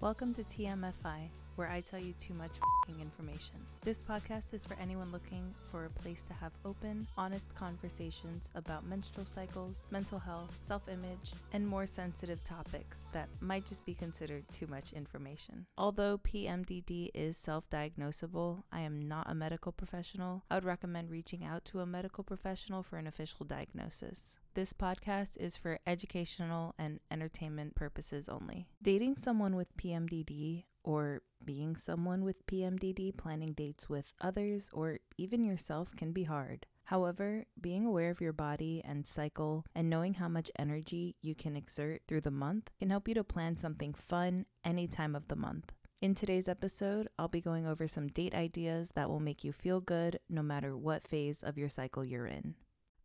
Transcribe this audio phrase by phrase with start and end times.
[0.00, 2.52] Welcome to TMFI, where I tell you too much
[2.98, 3.56] information.
[3.82, 8.86] This podcast is for anyone looking for a place to have open, honest conversations about
[8.86, 14.44] menstrual cycles, mental health, self image, and more sensitive topics that might just be considered
[14.50, 15.66] too much information.
[15.78, 20.44] Although PMDD is self diagnosable, I am not a medical professional.
[20.50, 24.38] I would recommend reaching out to a medical professional for an official diagnosis.
[24.54, 28.66] This podcast is for educational and entertainment purposes only.
[28.82, 35.44] Dating someone with PMDD or being someone with PMDD, planning dates with others, or even
[35.44, 36.66] yourself can be hard.
[36.84, 41.54] However, being aware of your body and cycle and knowing how much energy you can
[41.54, 45.36] exert through the month can help you to plan something fun any time of the
[45.36, 45.72] month.
[46.02, 49.80] In today's episode, I'll be going over some date ideas that will make you feel
[49.80, 52.54] good no matter what phase of your cycle you're in.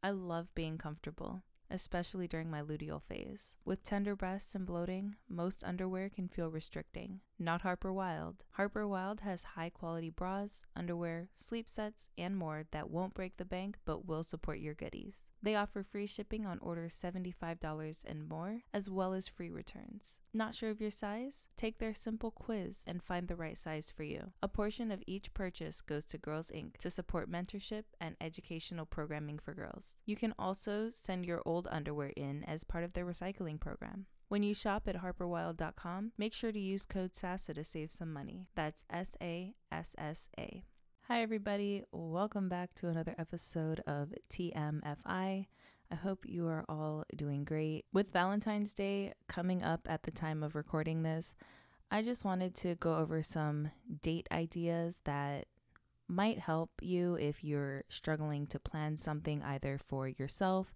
[0.02, 3.56] I love being comfortable, especially during my luteal phase.
[3.66, 8.44] With tender breasts and bloating, most underwear can feel restricting not Harper Wilde.
[8.52, 13.46] Harper Wilde has high quality bras, underwear, sleep sets, and more that won't break the
[13.46, 15.32] bank but will support your goodies.
[15.42, 20.20] They offer free shipping on orders $75 and more, as well as free returns.
[20.34, 21.48] Not sure of your size?
[21.56, 24.32] Take their simple quiz and find the right size for you.
[24.42, 26.78] A portion of each purchase goes to Girls Inc.
[26.78, 29.94] to support mentorship and educational programming for girls.
[30.06, 34.08] You can also send your old underwear in as part of their recycling program.
[34.28, 38.48] When you shop at harperwilde.com, make sure to use code SASSA to save some money.
[38.56, 40.64] That's S A S S A.
[41.08, 41.84] Hi, everybody.
[41.92, 44.96] Welcome back to another episode of TMFI.
[45.06, 47.86] I hope you are all doing great.
[47.94, 51.36] With Valentine's Day coming up at the time of recording this,
[51.92, 53.70] I just wanted to go over some
[54.02, 55.46] date ideas that
[56.08, 60.74] might help you if you're struggling to plan something either for yourself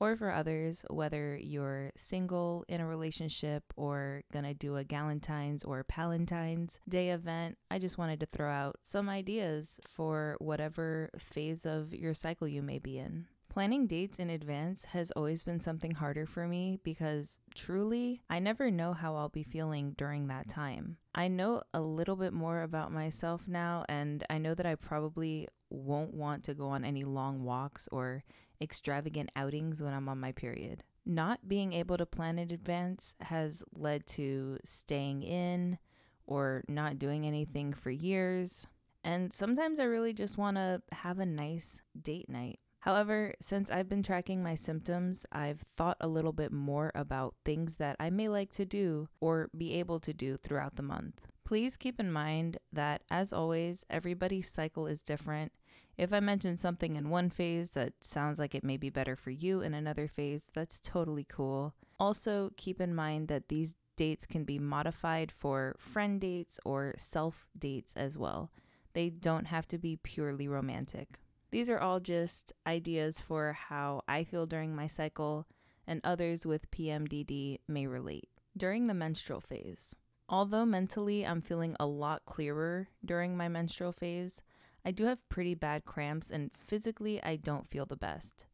[0.00, 5.84] or for others, whether you're single in a relationship or gonna do a Galentine's or
[5.84, 11.94] Palentine's Day event, I just wanted to throw out some ideas for whatever phase of
[11.94, 13.26] your cycle you may be in.
[13.54, 18.68] Planning dates in advance has always been something harder for me because truly, I never
[18.68, 20.96] know how I'll be feeling during that time.
[21.14, 25.46] I know a little bit more about myself now, and I know that I probably
[25.70, 28.24] won't want to go on any long walks or
[28.64, 30.82] extravagant outings when I'm on my period.
[31.06, 35.78] Not being able to plan in advance has led to staying in
[36.26, 38.66] or not doing anything for years.
[39.04, 42.58] And sometimes I really just want to have a nice date night.
[42.80, 47.76] However, since I've been tracking my symptoms, I've thought a little bit more about things
[47.76, 51.20] that I may like to do or be able to do throughout the month.
[51.46, 55.52] Please keep in mind that, as always, everybody's cycle is different.
[55.96, 59.30] If I mention something in one phase that sounds like it may be better for
[59.30, 61.74] you in another phase, that's totally cool.
[62.00, 67.48] Also, keep in mind that these dates can be modified for friend dates or self
[67.56, 68.50] dates as well.
[68.92, 71.20] They don't have to be purely romantic.
[71.50, 75.46] These are all just ideas for how I feel during my cycle,
[75.86, 78.28] and others with PMDD may relate.
[78.56, 79.94] During the menstrual phase,
[80.28, 84.42] although mentally I'm feeling a lot clearer during my menstrual phase,
[84.84, 88.46] I do have pretty bad cramps and physically I don't feel the best.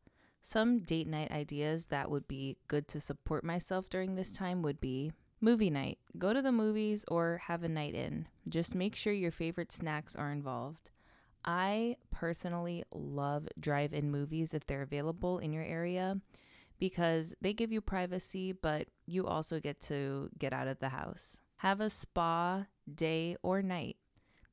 [0.43, 4.81] Some date night ideas that would be good to support myself during this time would
[4.81, 5.99] be movie night.
[6.19, 8.27] Go to the movies or have a night in.
[8.49, 10.91] Just make sure your favorite snacks are involved.
[11.45, 16.21] I personally love drive in movies if they're available in your area
[16.79, 21.41] because they give you privacy, but you also get to get out of the house.
[21.57, 23.97] Have a spa day or night.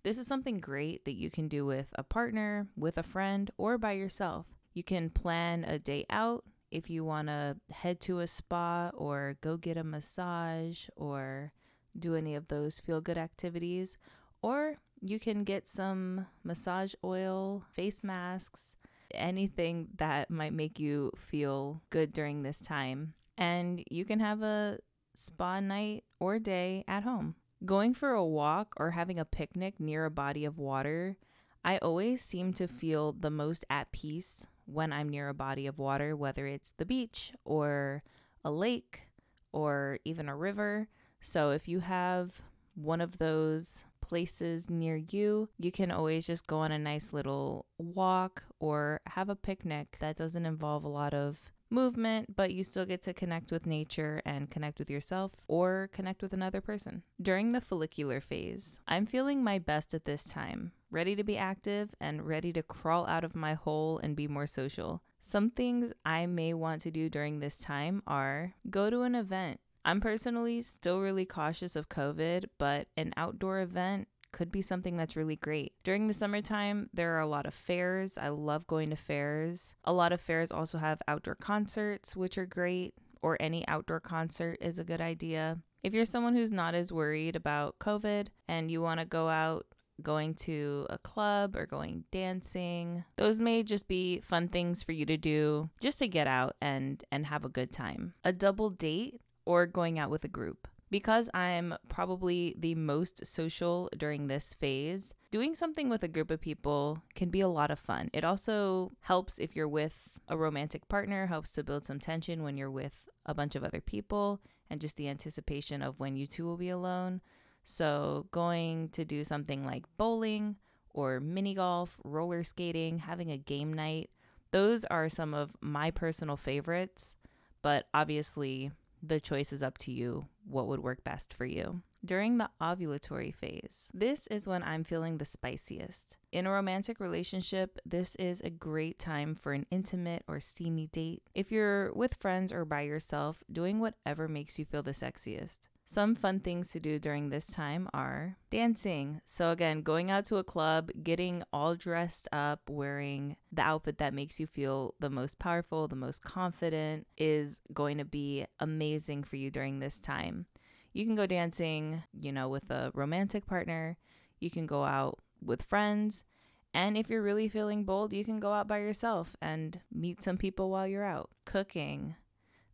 [0.07, 3.77] This is something great that you can do with a partner, with a friend, or
[3.77, 4.45] by yourself.
[4.73, 9.35] You can plan a day out if you want to head to a spa or
[9.41, 11.51] go get a massage or
[11.99, 13.97] do any of those feel good activities.
[14.41, 18.75] Or you can get some massage oil, face masks,
[19.13, 23.13] anything that might make you feel good during this time.
[23.37, 24.77] And you can have a
[25.15, 27.35] spa night or day at home.
[27.65, 31.17] Going for a walk or having a picnic near a body of water,
[31.65, 35.79] I always seem to feel the most at peace when I'm near a body of
[35.79, 38.03] water, whether it's the beach or
[38.45, 39.09] a lake
[39.51, 40.87] or even a river.
[41.19, 42.41] So if you have
[42.75, 47.65] one of those places near you, you can always just go on a nice little
[47.79, 52.85] walk or have a picnic that doesn't involve a lot of movement, but you still
[52.85, 57.03] get to connect with nature and connect with yourself or connect with another person.
[57.21, 61.93] During the follicular phase, I'm feeling my best at this time, ready to be active
[61.99, 65.01] and ready to crawl out of my hole and be more social.
[65.19, 69.59] Some things I may want to do during this time are go to an event
[69.87, 75.15] I'm personally still really cautious of COVID, but an outdoor event could be something that's
[75.15, 75.73] really great.
[75.83, 78.17] During the summertime, there are a lot of fairs.
[78.17, 79.75] I love going to fairs.
[79.83, 84.57] A lot of fairs also have outdoor concerts, which are great, or any outdoor concert
[84.61, 85.59] is a good idea.
[85.83, 89.65] If you're someone who's not as worried about COVID and you want to go out
[90.01, 93.03] going to a club or going dancing.
[93.15, 97.03] Those may just be fun things for you to do just to get out and
[97.11, 98.13] and have a good time.
[98.23, 100.67] A double date or going out with a group.
[100.89, 106.39] Because I'm probably the most social during this phase, doing something with a group of
[106.39, 108.09] people can be a lot of fun.
[108.13, 112.57] It also helps if you're with a romantic partner, helps to build some tension when
[112.57, 116.45] you're with a bunch of other people and just the anticipation of when you two
[116.45, 117.21] will be alone.
[117.63, 120.55] So, going to do something like bowling
[120.91, 124.09] or mini golf, roller skating, having a game night,
[124.51, 127.15] those are some of my personal favorites.
[127.61, 128.71] But obviously,
[129.01, 131.81] the choice is up to you what would work best for you.
[132.05, 136.17] During the ovulatory phase, this is when I'm feeling the spiciest.
[136.31, 141.23] In a romantic relationship, this is a great time for an intimate or steamy date.
[141.33, 145.67] If you're with friends or by yourself, doing whatever makes you feel the sexiest.
[145.89, 149.21] Some fun things to do during this time are dancing.
[149.23, 154.13] So, again, going out to a club, getting all dressed up, wearing the outfit that
[154.13, 159.37] makes you feel the most powerful, the most confident is going to be amazing for
[159.37, 160.45] you during this time.
[160.91, 163.95] You can go dancing, you know, with a romantic partner,
[164.41, 166.25] you can go out with friends.
[166.73, 170.37] And if you're really feeling bold, you can go out by yourself and meet some
[170.37, 171.29] people while you're out.
[171.45, 172.17] Cooking,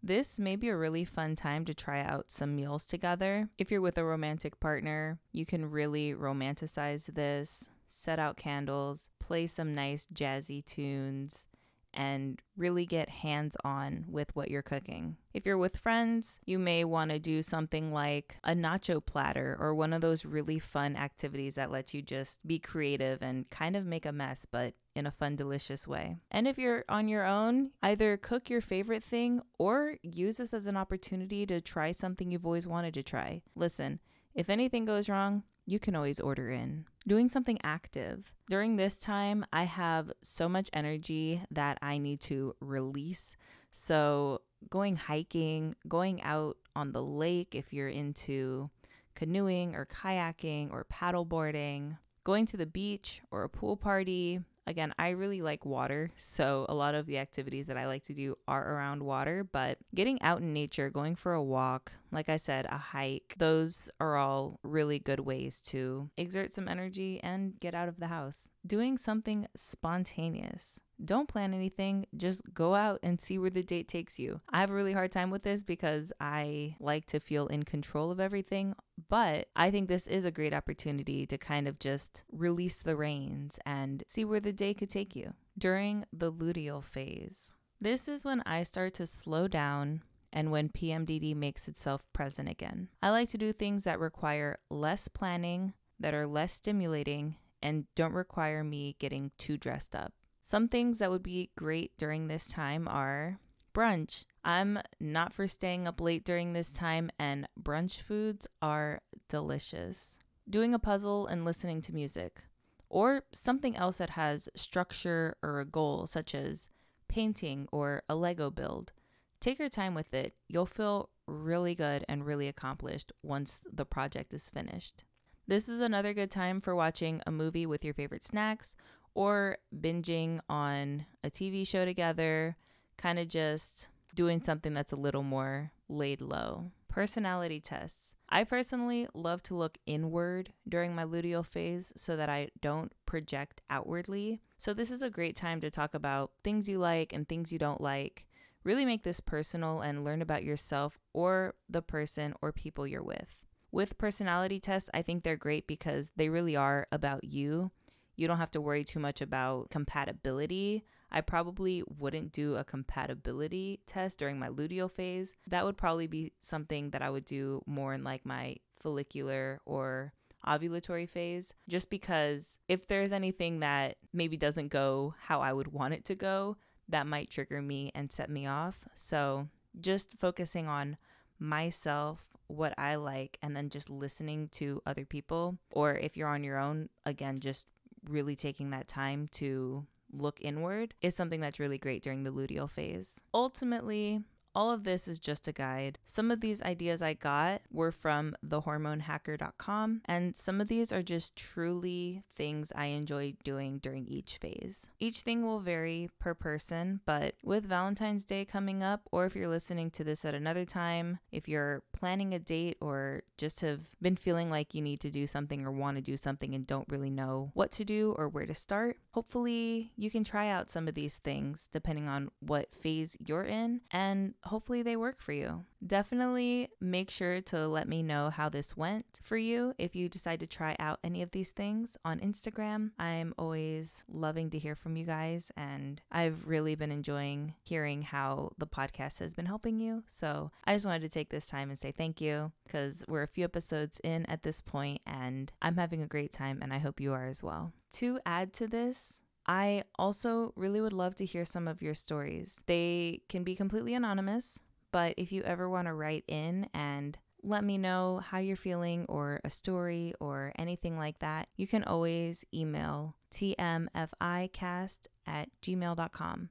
[0.04, 3.50] this may be a really fun time to try out some meals together.
[3.58, 9.48] If you're with a romantic partner, you can really romanticize this, set out candles, play
[9.48, 11.48] some nice jazzy tunes,
[11.94, 15.18] and really get hands on with what you're cooking.
[15.34, 19.74] If you're with friends, you may want to do something like a nacho platter or
[19.74, 23.86] one of those really fun activities that lets you just be creative and kind of
[23.86, 26.18] make a mess, but in a fun, delicious way.
[26.30, 30.68] And if you're on your own, either cook your favorite thing or use this as
[30.68, 33.42] an opportunity to try something you've always wanted to try.
[33.56, 34.00] Listen,
[34.36, 36.86] if anything goes wrong, you can always order in.
[37.08, 38.34] Doing something active.
[38.50, 43.36] During this time, I have so much energy that I need to release.
[43.72, 48.70] So, going hiking, going out on the lake if you're into
[49.16, 55.10] canoeing or kayaking or paddleboarding, going to the beach or a pool party, Again, I
[55.10, 58.76] really like water, so a lot of the activities that I like to do are
[58.76, 62.78] around water, but getting out in nature, going for a walk, like I said, a
[62.78, 68.00] hike, those are all really good ways to exert some energy and get out of
[68.00, 68.52] the house.
[68.66, 70.80] Doing something spontaneous.
[71.04, 74.42] Don't plan anything, just go out and see where the date takes you.
[74.50, 78.12] I have a really hard time with this because I like to feel in control
[78.12, 78.76] of everything,
[79.10, 83.60] but I think this is a great opportunity to kind of just release the reins
[83.66, 85.34] and see where the day could take you.
[85.58, 87.52] During the luteal phase,
[87.82, 92.90] this is when I start to slow down and when PMDD makes itself present again.
[93.02, 98.14] I like to do things that require less planning, that are less stimulating, and don't
[98.14, 100.14] require me getting too dressed up.
[100.44, 103.40] Some things that would be great during this time are
[103.74, 104.26] brunch.
[104.44, 110.18] I'm not for staying up late during this time, and brunch foods are delicious.
[110.50, 112.42] Doing a puzzle and listening to music,
[112.90, 116.70] or something else that has structure or a goal, such as
[117.08, 118.92] painting or a Lego build.
[119.40, 120.36] Take your time with it.
[120.50, 125.06] You'll feel really good and really accomplished once the project is finished.
[125.48, 128.76] This is another good time for watching a movie with your favorite snacks
[129.16, 132.58] or binging on a TV show together,
[132.98, 136.72] kind of just doing something that's a little more laid low.
[136.90, 138.14] Personality tests.
[138.30, 143.62] I personally love to look inward during my luteal phase so that I don't project
[143.70, 144.42] outwardly.
[144.60, 147.60] So, this is a great time to talk about things you like and things you
[147.60, 148.26] don't like.
[148.64, 153.44] Really make this personal and learn about yourself or the person or people you're with.
[153.72, 157.72] With personality tests, I think they're great because they really are about you
[158.16, 160.86] you don't have to worry too much about compatibility.
[161.12, 165.34] I probably wouldn't do a compatibility test during my luteal phase.
[165.48, 170.14] That would probably be something that I would do more in like my follicular or
[170.46, 175.94] ovulatory phase, just because if there's anything that maybe doesn't go how I would want
[175.94, 176.58] it to go,
[176.90, 178.86] that might trigger me and set me off.
[178.94, 179.48] So
[179.80, 180.98] just focusing on
[181.40, 185.58] myself, what I like, and then just listening to other people.
[185.72, 187.68] Or if you're on your own, again, just
[188.08, 192.70] really taking that time to look inward is something that's really great during the luteal
[192.70, 193.22] phase.
[193.34, 194.22] Ultimately,
[194.56, 195.98] all of this is just a guide.
[196.06, 201.36] Some of these ideas I got were from thehormonehacker.com, and some of these are just
[201.36, 204.88] truly things I enjoy doing during each phase.
[205.00, 209.48] Each thing will vary per person, but with Valentine's Day coming up, or if you're
[209.48, 214.18] listening to this at another time, if you're planning a date or just have been
[214.18, 217.10] feeling like you need to do something or want to do something and don't really
[217.10, 220.96] know what to do or where to start, hopefully you can try out some of
[220.96, 225.64] these things depending on what phase you're in, and hopefully they work for you.
[225.86, 230.42] Definitely make sure to let me know how this went for you if you decide
[230.42, 232.92] to try out any of these things on Instagram.
[233.00, 238.52] I'm always loving to hear from you guys, and I've really been enjoying hearing how
[238.58, 240.04] the podcast has been helping you.
[240.08, 243.28] So I just wanted to take this time and say thank you because we're a
[243.28, 247.00] few episodes in at this point, and I'm having a great time, and I hope
[247.00, 247.74] you are as well.
[247.94, 252.64] To add to this, I also really would love to hear some of your stories.
[252.66, 257.64] They can be completely anonymous, but if you ever want to write in and let
[257.64, 262.46] me know how you're feeling or a story or anything like that, you can always
[262.54, 266.50] email tmficast at gmail.com.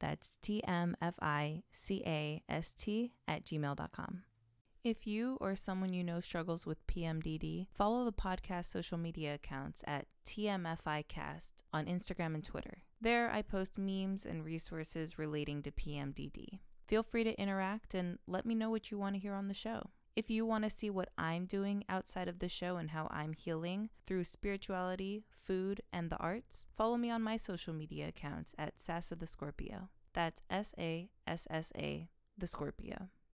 [0.00, 1.10] That's tmficast
[3.26, 4.22] at gmail.com.
[4.84, 9.82] If you or someone you know struggles with PMDD, follow the podcast social media accounts
[9.86, 12.82] at TMFIcast on Instagram and Twitter.
[13.00, 16.58] There, I post memes and resources relating to PMDD.
[16.86, 19.54] Feel free to interact and let me know what you want to hear on the
[19.54, 19.88] show.
[20.16, 23.32] If you want to see what I'm doing outside of the show and how I'm
[23.32, 28.76] healing through spirituality, food, and the arts, follow me on my social media accounts at
[28.76, 29.88] Sassa the Scorpio.
[30.12, 33.08] That's S A S S A the Scorpio.